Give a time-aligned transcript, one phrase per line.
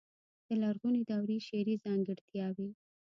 [0.47, 2.69] د لرغونې دورې شعري ځانګړتياوې.